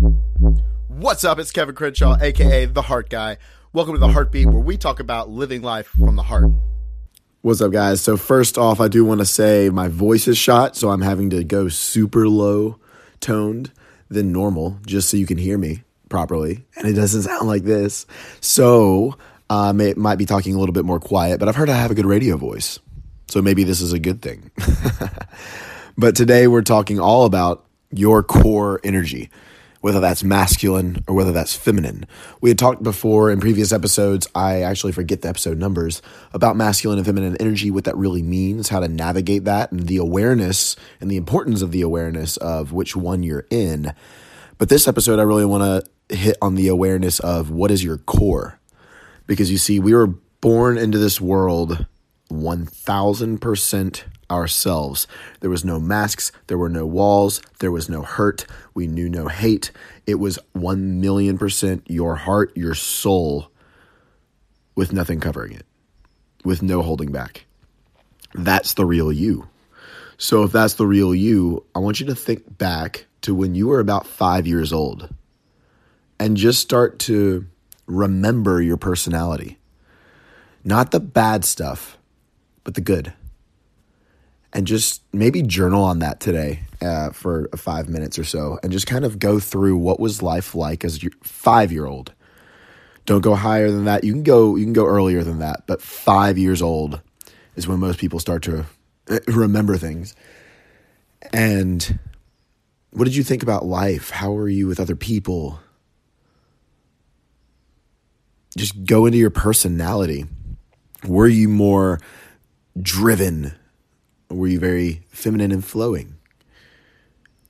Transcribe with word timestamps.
What's 0.00 1.24
up? 1.24 1.38
It's 1.38 1.52
Kevin 1.52 1.74
Crenshaw, 1.74 2.16
aka 2.22 2.64
The 2.64 2.80
Heart 2.80 3.10
Guy. 3.10 3.36
Welcome 3.74 3.94
to 3.94 4.00
The 4.00 4.08
Heartbeat, 4.08 4.46
where 4.46 4.62
we 4.62 4.78
talk 4.78 4.98
about 4.98 5.28
living 5.28 5.60
life 5.60 5.88
from 5.88 6.16
the 6.16 6.22
heart. 6.22 6.50
What's 7.42 7.60
up, 7.60 7.70
guys? 7.70 8.00
So, 8.00 8.16
first 8.16 8.56
off, 8.56 8.80
I 8.80 8.88
do 8.88 9.04
want 9.04 9.20
to 9.20 9.26
say 9.26 9.68
my 9.68 9.88
voice 9.88 10.26
is 10.26 10.38
shot, 10.38 10.74
so 10.74 10.88
I'm 10.88 11.02
having 11.02 11.28
to 11.30 11.44
go 11.44 11.68
super 11.68 12.28
low 12.28 12.78
toned 13.20 13.72
than 14.08 14.32
normal 14.32 14.78
just 14.86 15.10
so 15.10 15.18
you 15.18 15.26
can 15.26 15.36
hear 15.36 15.58
me 15.58 15.82
properly. 16.08 16.64
And 16.76 16.88
it 16.88 16.94
doesn't 16.94 17.22
sound 17.22 17.46
like 17.46 17.64
this. 17.64 18.06
So, 18.40 19.18
I 19.50 19.72
might 19.72 20.16
be 20.16 20.24
talking 20.24 20.54
a 20.54 20.58
little 20.58 20.72
bit 20.72 20.86
more 20.86 21.00
quiet, 21.00 21.40
but 21.40 21.48
I've 21.50 21.56
heard 21.56 21.68
I 21.68 21.76
have 21.76 21.90
a 21.90 21.94
good 21.94 22.06
radio 22.06 22.38
voice. 22.38 22.78
So, 23.28 23.42
maybe 23.42 23.64
this 23.64 23.82
is 23.82 23.92
a 23.92 23.98
good 23.98 24.22
thing. 24.22 24.50
but 25.98 26.16
today 26.16 26.46
we're 26.46 26.62
talking 26.62 26.98
all 26.98 27.26
about 27.26 27.66
your 27.90 28.22
core 28.22 28.80
energy 28.82 29.28
whether 29.80 30.00
that's 30.00 30.22
masculine 30.22 31.02
or 31.06 31.14
whether 31.14 31.32
that's 31.32 31.54
feminine. 31.54 32.04
We 32.40 32.50
had 32.50 32.58
talked 32.58 32.82
before 32.82 33.30
in 33.30 33.40
previous 33.40 33.72
episodes, 33.72 34.28
I 34.34 34.60
actually 34.62 34.92
forget 34.92 35.22
the 35.22 35.28
episode 35.28 35.58
numbers, 35.58 36.02
about 36.32 36.56
masculine 36.56 36.98
and 36.98 37.06
feminine 37.06 37.36
energy, 37.40 37.70
what 37.70 37.84
that 37.84 37.96
really 37.96 38.22
means, 38.22 38.68
how 38.68 38.80
to 38.80 38.88
navigate 38.88 39.44
that, 39.44 39.72
and 39.72 39.86
the 39.86 39.96
awareness 39.96 40.76
and 41.00 41.10
the 41.10 41.16
importance 41.16 41.62
of 41.62 41.72
the 41.72 41.82
awareness 41.82 42.36
of 42.36 42.72
which 42.72 42.94
one 42.94 43.22
you're 43.22 43.46
in. 43.50 43.94
But 44.58 44.68
this 44.68 44.86
episode, 44.86 45.18
I 45.18 45.22
really 45.22 45.46
want 45.46 45.62
to 46.08 46.14
hit 46.14 46.36
on 46.42 46.56
the 46.56 46.68
awareness 46.68 47.18
of 47.20 47.50
what 47.50 47.70
is 47.70 47.82
your 47.82 47.96
core. 47.96 48.58
Because 49.26 49.50
you 49.50 49.58
see, 49.58 49.80
we 49.80 49.94
were 49.94 50.08
born 50.40 50.76
into 50.76 50.98
this 50.98 51.20
world 51.20 51.86
1000% 52.30 54.02
ourselves. 54.30 55.06
There 55.40 55.50
was 55.50 55.64
no 55.64 55.78
masks, 55.80 56.32
there 56.46 56.58
were 56.58 56.68
no 56.68 56.86
walls, 56.86 57.42
there 57.58 57.72
was 57.72 57.88
no 57.88 58.02
hurt, 58.02 58.46
we 58.74 58.86
knew 58.86 59.08
no 59.08 59.28
hate. 59.28 59.72
It 60.06 60.14
was 60.14 60.38
1 60.52 61.00
million 61.00 61.36
percent 61.36 61.84
your 61.88 62.16
heart, 62.16 62.56
your 62.56 62.74
soul, 62.74 63.50
with 64.74 64.92
nothing 64.92 65.20
covering 65.20 65.52
it, 65.52 65.66
with 66.44 66.62
no 66.62 66.82
holding 66.82 67.12
back. 67.12 67.44
That's 68.32 68.74
the 68.74 68.86
real 68.86 69.12
you. 69.12 69.48
So, 70.16 70.44
if 70.44 70.52
that's 70.52 70.74
the 70.74 70.86
real 70.86 71.14
you, 71.14 71.64
I 71.74 71.78
want 71.78 71.98
you 71.98 72.06
to 72.06 72.14
think 72.14 72.58
back 72.58 73.06
to 73.22 73.34
when 73.34 73.54
you 73.54 73.68
were 73.68 73.80
about 73.80 74.06
five 74.06 74.46
years 74.46 74.72
old 74.72 75.08
and 76.18 76.36
just 76.36 76.60
start 76.60 76.98
to 77.00 77.46
remember 77.86 78.60
your 78.60 78.76
personality. 78.76 79.58
Not 80.62 80.90
the 80.90 81.00
bad 81.00 81.44
stuff, 81.44 81.98
but 82.70 82.76
the 82.76 82.80
good. 82.80 83.12
And 84.52 84.64
just 84.64 85.02
maybe 85.12 85.42
journal 85.42 85.82
on 85.82 85.98
that 85.98 86.20
today 86.20 86.60
uh, 86.80 87.10
for 87.10 87.48
five 87.56 87.88
minutes 87.88 88.16
or 88.16 88.22
so 88.22 88.60
and 88.62 88.70
just 88.70 88.86
kind 88.86 89.04
of 89.04 89.18
go 89.18 89.40
through 89.40 89.76
what 89.76 89.98
was 89.98 90.22
life 90.22 90.54
like 90.54 90.84
as 90.84 91.02
your 91.02 91.10
five 91.22 91.72
year 91.72 91.86
old 91.86 92.12
don't 93.06 93.22
go 93.22 93.34
higher 93.34 93.72
than 93.72 93.86
that. 93.86 94.04
You 94.04 94.12
can 94.12 94.22
go 94.22 94.54
you 94.54 94.64
can 94.64 94.72
go 94.72 94.86
earlier 94.86 95.24
than 95.24 95.40
that 95.40 95.66
but 95.66 95.82
five 95.82 96.38
years 96.38 96.62
old 96.62 97.00
is 97.56 97.66
when 97.66 97.80
most 97.80 97.98
people 97.98 98.20
start 98.20 98.44
to 98.44 98.66
uh, 99.08 99.18
remember 99.26 99.76
things. 99.76 100.14
And 101.32 101.98
what 102.90 103.04
did 103.04 103.16
you 103.16 103.24
think 103.24 103.42
about 103.42 103.64
life? 103.64 104.10
How 104.10 104.30
were 104.30 104.48
you 104.48 104.68
with 104.68 104.78
other 104.78 104.96
people? 104.96 105.58
Just 108.56 108.84
go 108.84 109.06
into 109.06 109.18
your 109.18 109.30
personality. 109.30 110.26
Were 111.06 111.28
you 111.28 111.48
more 111.48 112.00
driven 112.80 113.54
were 114.30 114.46
you 114.46 114.60
very 114.60 115.02
feminine 115.08 115.52
and 115.52 115.64
flowing? 115.64 116.16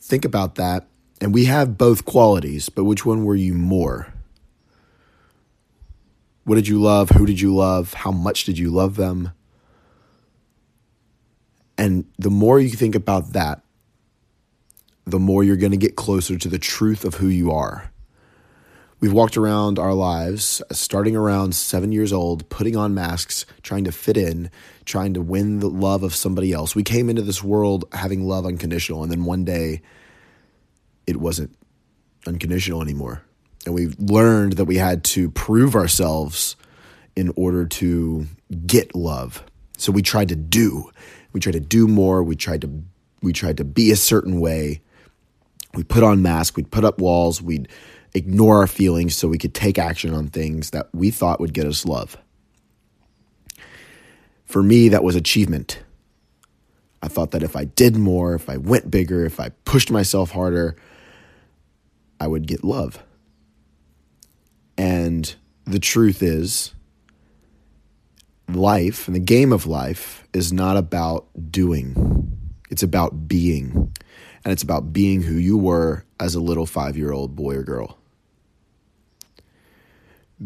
Think 0.00 0.24
about 0.24 0.56
that. 0.56 0.86
And 1.20 1.32
we 1.32 1.44
have 1.46 1.78
both 1.78 2.04
qualities, 2.04 2.68
but 2.68 2.84
which 2.84 3.06
one 3.06 3.24
were 3.24 3.36
you 3.36 3.54
more? 3.54 4.12
What 6.44 6.56
did 6.56 6.68
you 6.68 6.80
love? 6.80 7.10
Who 7.10 7.24
did 7.24 7.40
you 7.40 7.54
love? 7.54 7.94
How 7.94 8.10
much 8.10 8.44
did 8.44 8.58
you 8.58 8.70
love 8.70 8.96
them? 8.96 9.30
And 11.78 12.04
the 12.18 12.30
more 12.30 12.60
you 12.60 12.70
think 12.70 12.94
about 12.94 13.32
that, 13.32 13.62
the 15.06 15.18
more 15.18 15.42
you're 15.42 15.56
going 15.56 15.72
to 15.72 15.78
get 15.78 15.96
closer 15.96 16.36
to 16.36 16.48
the 16.48 16.58
truth 16.58 17.04
of 17.04 17.14
who 17.14 17.28
you 17.28 17.50
are. 17.50 17.90
We've 19.00 19.12
walked 19.12 19.36
around 19.36 19.78
our 19.78 19.92
lives, 19.92 20.62
starting 20.72 21.14
around 21.14 21.54
seven 21.54 21.92
years 21.92 22.12
old, 22.12 22.48
putting 22.48 22.76
on 22.76 22.94
masks, 22.94 23.44
trying 23.62 23.84
to 23.84 23.92
fit 23.92 24.16
in, 24.16 24.50
trying 24.84 25.14
to 25.14 25.20
win 25.20 25.60
the 25.60 25.68
love 25.68 26.02
of 26.02 26.14
somebody 26.14 26.52
else. 26.52 26.74
We 26.74 26.82
came 26.82 27.10
into 27.10 27.22
this 27.22 27.42
world 27.42 27.84
having 27.92 28.26
love 28.26 28.46
unconditional, 28.46 29.02
and 29.02 29.12
then 29.12 29.24
one 29.24 29.44
day 29.44 29.82
it 31.06 31.16
wasn't 31.16 31.54
unconditional 32.26 32.80
anymore. 32.80 33.22
And 33.66 33.74
we 33.74 33.88
learned 33.98 34.54
that 34.54 34.64
we 34.66 34.76
had 34.76 35.04
to 35.04 35.30
prove 35.30 35.74
ourselves 35.74 36.56
in 37.16 37.32
order 37.36 37.66
to 37.66 38.26
get 38.66 38.94
love. 38.94 39.44
So 39.76 39.92
we 39.92 40.02
tried 40.02 40.28
to 40.28 40.36
do. 40.36 40.90
We 41.32 41.40
tried 41.40 41.52
to 41.52 41.60
do 41.60 41.88
more. 41.88 42.22
We 42.22 42.36
tried 42.36 42.62
to 42.62 42.82
we 43.22 43.32
tried 43.32 43.56
to 43.56 43.64
be 43.64 43.90
a 43.90 43.96
certain 43.96 44.38
way. 44.38 44.82
We 45.72 45.82
put 45.82 46.04
on 46.04 46.22
masks, 46.22 46.56
we'd 46.56 46.70
put 46.70 46.84
up 46.84 47.00
walls, 47.00 47.42
we'd 47.42 47.68
ignore 48.14 48.58
our 48.58 48.66
feelings 48.66 49.16
so 49.16 49.28
we 49.28 49.38
could 49.38 49.54
take 49.54 49.78
action 49.78 50.14
on 50.14 50.28
things 50.28 50.70
that 50.70 50.88
we 50.94 51.10
thought 51.10 51.40
would 51.40 51.52
get 51.52 51.66
us 51.66 51.84
love. 51.84 52.16
For 54.46 54.62
me, 54.62 54.88
that 54.90 55.02
was 55.02 55.16
achievement. 55.16 55.82
I 57.02 57.08
thought 57.08 57.32
that 57.32 57.42
if 57.42 57.56
I 57.56 57.64
did 57.64 57.96
more, 57.96 58.34
if 58.34 58.48
I 58.48 58.56
went 58.56 58.90
bigger, 58.90 59.24
if 59.26 59.40
I 59.40 59.50
pushed 59.64 59.90
myself 59.90 60.30
harder, 60.30 60.76
I 62.20 62.28
would 62.28 62.46
get 62.46 62.62
love. 62.62 63.02
And 64.78 65.34
the 65.64 65.80
truth 65.80 66.22
is, 66.22 66.72
life 68.48 69.08
and 69.08 69.14
the 69.14 69.20
game 69.20 69.52
of 69.52 69.66
life 69.66 70.26
is 70.32 70.52
not 70.52 70.76
about 70.76 71.26
doing, 71.50 72.30
it's 72.70 72.82
about 72.82 73.28
being. 73.28 73.92
And 74.44 74.52
it's 74.52 74.62
about 74.62 74.92
being 74.92 75.22
who 75.22 75.36
you 75.36 75.56
were 75.56 76.04
as 76.20 76.34
a 76.34 76.40
little 76.40 76.66
five 76.66 76.98
year 76.98 77.12
old 77.12 77.34
boy 77.34 77.56
or 77.56 77.62
girl 77.62 77.98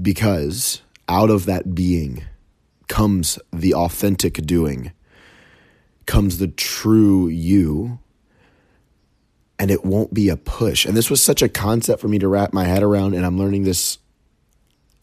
because 0.00 0.82
out 1.08 1.30
of 1.30 1.46
that 1.46 1.74
being 1.74 2.24
comes 2.88 3.38
the 3.52 3.74
authentic 3.74 4.34
doing, 4.34 4.92
comes 6.06 6.38
the 6.38 6.48
true 6.48 7.28
you, 7.28 7.98
and 9.58 9.70
it 9.70 9.84
won't 9.84 10.14
be 10.14 10.28
a 10.28 10.36
push. 10.36 10.86
And 10.86 10.96
this 10.96 11.10
was 11.10 11.22
such 11.22 11.42
a 11.42 11.48
concept 11.48 12.00
for 12.00 12.08
me 12.08 12.18
to 12.18 12.28
wrap 12.28 12.52
my 12.52 12.64
head 12.64 12.82
around, 12.82 13.14
and 13.14 13.24
I'm 13.26 13.38
learning 13.38 13.64
this. 13.64 13.98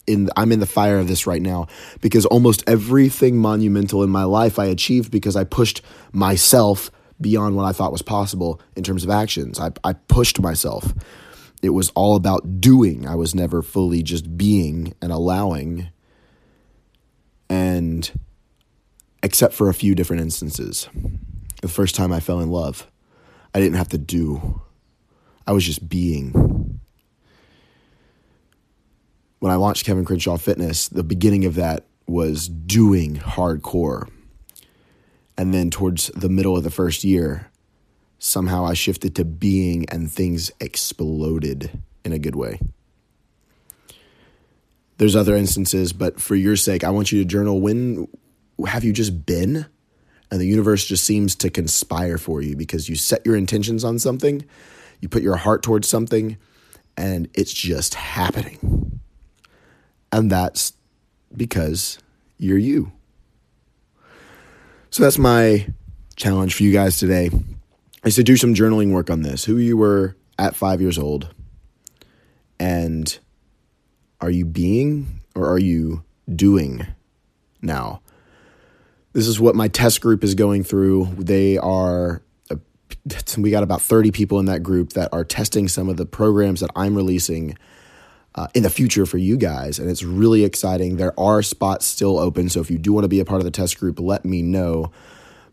In, 0.06 0.30
I'm 0.36 0.52
in 0.52 0.60
the 0.60 0.66
fire 0.66 1.00
of 1.00 1.08
this 1.08 1.26
right 1.26 1.42
now 1.42 1.66
because 2.00 2.24
almost 2.26 2.62
everything 2.68 3.38
monumental 3.38 4.04
in 4.04 4.10
my 4.10 4.22
life 4.22 4.56
I 4.56 4.66
achieved 4.66 5.10
because 5.10 5.34
I 5.34 5.42
pushed 5.42 5.82
myself 6.12 6.92
beyond 7.20 7.56
what 7.56 7.64
I 7.64 7.72
thought 7.72 7.90
was 7.90 8.02
possible 8.02 8.60
in 8.76 8.84
terms 8.84 9.02
of 9.02 9.10
actions. 9.10 9.58
I, 9.58 9.72
I 9.82 9.94
pushed 9.94 10.40
myself. 10.40 10.94
It 11.62 11.70
was 11.70 11.90
all 11.90 12.16
about 12.16 12.60
doing. 12.60 13.06
I 13.06 13.14
was 13.14 13.34
never 13.34 13.62
fully 13.62 14.02
just 14.02 14.36
being 14.36 14.94
and 15.00 15.10
allowing. 15.10 15.88
And 17.48 18.10
except 19.22 19.54
for 19.54 19.68
a 19.68 19.74
few 19.74 19.94
different 19.94 20.22
instances. 20.22 20.88
The 21.62 21.68
first 21.68 21.94
time 21.94 22.12
I 22.12 22.20
fell 22.20 22.40
in 22.40 22.50
love, 22.50 22.90
I 23.54 23.60
didn't 23.60 23.76
have 23.76 23.88
to 23.88 23.98
do, 23.98 24.60
I 25.46 25.52
was 25.52 25.64
just 25.64 25.88
being. 25.88 26.80
When 29.38 29.52
I 29.52 29.56
launched 29.56 29.86
Kevin 29.86 30.04
Crenshaw 30.04 30.36
Fitness, 30.36 30.88
the 30.88 31.02
beginning 31.02 31.44
of 31.44 31.54
that 31.54 31.86
was 32.06 32.48
doing 32.48 33.16
hardcore. 33.16 34.08
And 35.38 35.52
then 35.52 35.70
towards 35.70 36.08
the 36.08 36.28
middle 36.28 36.56
of 36.56 36.64
the 36.64 36.70
first 36.70 37.04
year, 37.04 37.50
somehow 38.18 38.64
I 38.64 38.74
shifted 38.74 39.14
to 39.16 39.24
being 39.24 39.88
and 39.90 40.10
things 40.10 40.50
exploded 40.60 41.82
in 42.04 42.12
a 42.12 42.18
good 42.18 42.36
way. 42.36 42.60
There's 44.98 45.16
other 45.16 45.36
instances, 45.36 45.92
but 45.92 46.20
for 46.20 46.34
your 46.34 46.56
sake, 46.56 46.82
I 46.82 46.90
want 46.90 47.12
you 47.12 47.18
to 47.18 47.24
journal 47.24 47.60
when 47.60 48.08
have 48.66 48.84
you 48.84 48.92
just 48.92 49.26
been? 49.26 49.66
And 50.30 50.40
the 50.40 50.46
universe 50.46 50.86
just 50.86 51.04
seems 51.04 51.36
to 51.36 51.50
conspire 51.50 52.18
for 52.18 52.40
you 52.40 52.56
because 52.56 52.88
you 52.88 52.96
set 52.96 53.24
your 53.26 53.36
intentions 53.36 53.84
on 53.84 53.98
something, 53.98 54.44
you 55.00 55.08
put 55.08 55.22
your 55.22 55.36
heart 55.36 55.62
towards 55.62 55.88
something, 55.88 56.38
and 56.96 57.28
it's 57.34 57.52
just 57.52 57.94
happening. 57.94 59.00
And 60.10 60.30
that's 60.30 60.72
because 61.36 61.98
you're 62.38 62.58
you. 62.58 62.92
So 64.90 65.02
that's 65.02 65.18
my 65.18 65.68
challenge 66.16 66.54
for 66.54 66.62
you 66.62 66.72
guys 66.72 66.98
today 66.98 67.30
is 68.06 68.14
to 68.14 68.22
do 68.22 68.36
some 68.36 68.54
journaling 68.54 68.92
work 68.92 69.10
on 69.10 69.22
this. 69.22 69.44
Who 69.44 69.58
you 69.58 69.76
were 69.76 70.16
at 70.38 70.56
five 70.56 70.80
years 70.80 70.98
old, 70.98 71.34
and 72.58 73.18
are 74.20 74.30
you 74.30 74.46
being 74.46 75.20
or 75.34 75.50
are 75.50 75.58
you 75.58 76.04
doing 76.34 76.86
now? 77.60 78.00
This 79.12 79.26
is 79.26 79.40
what 79.40 79.54
my 79.54 79.68
test 79.68 80.00
group 80.00 80.24
is 80.24 80.34
going 80.34 80.62
through. 80.62 81.06
They 81.18 81.58
are 81.58 82.22
we 83.38 83.50
got 83.50 83.62
about 83.62 83.82
30 83.82 84.10
people 84.10 84.38
in 84.38 84.46
that 84.46 84.62
group 84.62 84.92
that 84.92 85.08
are 85.12 85.24
testing 85.24 85.68
some 85.68 85.88
of 85.88 85.96
the 85.96 86.06
programs 86.06 86.60
that 86.60 86.70
I'm 86.74 86.94
releasing 86.94 87.56
uh, 88.34 88.48
in 88.54 88.62
the 88.62 88.70
future 88.70 89.06
for 89.06 89.18
you 89.18 89.36
guys. 89.36 89.78
And 89.78 89.90
it's 89.90 90.02
really 90.02 90.44
exciting. 90.44 90.96
There 90.96 91.18
are 91.18 91.42
spots 91.42 91.86
still 91.86 92.18
open. 92.18 92.48
So 92.48 92.60
if 92.60 92.70
you 92.70 92.78
do 92.78 92.92
want 92.92 93.04
to 93.04 93.08
be 93.08 93.20
a 93.20 93.24
part 93.24 93.40
of 93.40 93.44
the 93.44 93.50
test 93.50 93.78
group, 93.78 93.98
let 93.98 94.24
me 94.24 94.42
know. 94.42 94.90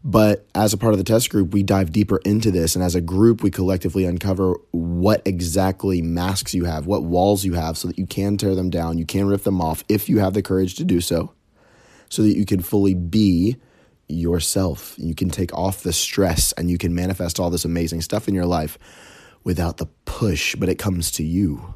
But 0.05 0.45
as 0.53 0.73
a 0.73 0.77
part 0.77 0.94
of 0.94 0.97
the 0.97 1.05
test 1.05 1.29
group, 1.29 1.53
we 1.53 1.63
dive 1.63 1.94
deeper 1.94 2.17
into 2.25 2.51
this. 2.51 2.75
And 2.75 2.83
as 2.83 2.94
a 2.94 3.01
group, 3.01 3.41
we 3.41 3.50
collectively 3.50 4.03
uncover 4.03 4.55
what 4.71 5.21
exactly 5.25 6.01
masks 6.01 6.53
you 6.53 6.65
have, 6.65 6.85
what 6.85 7.03
walls 7.03 7.45
you 7.45 7.53
have, 7.53 7.77
so 7.77 7.88
that 7.88 7.97
you 7.97 8.05
can 8.05 8.35
tear 8.35 8.53
them 8.53 8.69
down, 8.69 8.97
you 8.97 9.05
can 9.05 9.27
rip 9.27 9.44
them 9.44 9.61
off 9.61 9.83
if 9.88 10.09
you 10.09 10.19
have 10.19 10.33
the 10.33 10.41
courage 10.41 10.75
to 10.75 10.83
do 10.83 11.00
so, 11.00 11.31
so 12.09 12.21
that 12.21 12.35
you 12.35 12.45
can 12.45 12.61
fully 12.61 12.94
be 12.94 13.55
yourself. 14.09 14.95
You 14.97 15.15
can 15.15 15.29
take 15.29 15.53
off 15.53 15.83
the 15.83 15.94
stress 15.94 16.51
and 16.53 16.69
you 16.69 16.77
can 16.77 16.94
manifest 16.94 17.39
all 17.39 17.49
this 17.49 17.63
amazing 17.63 18.01
stuff 18.01 18.27
in 18.27 18.35
your 18.35 18.45
life 18.45 18.77
without 19.45 19.77
the 19.77 19.88
push, 20.03 20.56
but 20.56 20.67
it 20.67 20.75
comes 20.75 21.11
to 21.11 21.23
you. 21.23 21.75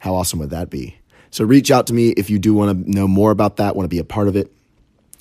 How 0.00 0.16
awesome 0.16 0.40
would 0.40 0.50
that 0.50 0.70
be? 0.70 0.98
So 1.30 1.44
reach 1.44 1.70
out 1.70 1.86
to 1.86 1.94
me 1.94 2.10
if 2.10 2.28
you 2.30 2.40
do 2.40 2.52
want 2.52 2.84
to 2.84 2.90
know 2.90 3.06
more 3.06 3.30
about 3.30 3.56
that, 3.58 3.76
want 3.76 3.84
to 3.84 3.94
be 3.94 4.00
a 4.00 4.04
part 4.04 4.26
of 4.26 4.34
it. 4.34 4.52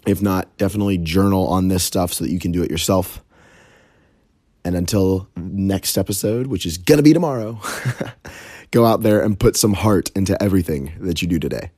If 0.06 0.22
not, 0.22 0.56
definitely 0.58 0.98
journal 0.98 1.48
on 1.48 1.68
this 1.68 1.84
stuff 1.84 2.14
so 2.14 2.24
that 2.24 2.32
you 2.32 2.40
can 2.40 2.52
do 2.52 2.64
it 2.64 2.72
yourself. 2.72 3.24
And 4.64 4.76
until 4.76 5.28
next 5.36 5.98
episode, 5.98 6.48
which 6.48 6.66
is 6.66 6.78
to 6.98 7.04
be 7.04 7.14
tomorrow, 7.14 7.60
go 8.72 8.86
out 8.86 9.02
there 9.02 9.22
and 9.22 9.40
put 9.40 9.56
some 9.56 9.74
heart 9.74 10.10
into 10.16 10.42
everything 10.42 10.94
that 11.00 11.22
you 11.22 11.28
do 11.28 11.40
today. 11.40 11.72